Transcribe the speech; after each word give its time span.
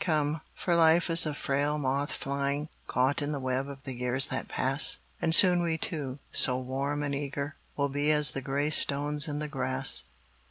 Come, 0.03 0.41
for 0.55 0.75
life 0.75 1.11
is 1.11 1.27
a 1.27 1.33
frail 1.35 1.77
moth 1.77 2.11
flying, 2.13 2.69
Caught 2.87 3.21
in 3.21 3.31
the 3.33 3.39
web 3.39 3.69
of 3.69 3.83
the 3.83 3.93
years 3.93 4.25
that 4.33 4.47
pass, 4.47 4.97
And 5.21 5.35
soon 5.35 5.61
we 5.61 5.77
two, 5.77 6.17
so 6.31 6.57
warm 6.57 7.03
and 7.03 7.13
eager, 7.13 7.55
Will 7.77 7.87
be 7.89 8.11
as 8.11 8.31
the 8.31 8.41
gray 8.41 8.71
stones 8.71 9.27
in 9.27 9.37
the 9.37 9.47
grass. 9.47 10.03